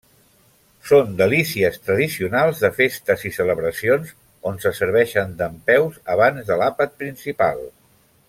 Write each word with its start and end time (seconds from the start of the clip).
Són 0.91 1.11
delícies 1.19 1.75
tradicionals 1.89 2.63
de 2.63 2.71
festes 2.79 3.25
i 3.31 3.33
celebracions 3.35 4.15
on 4.53 4.57
se 4.65 4.73
serveixen 4.79 5.37
dempeus 5.43 6.01
abans 6.15 6.49
de 6.49 6.59
l'àpat 6.63 6.97
principal. 7.05 7.63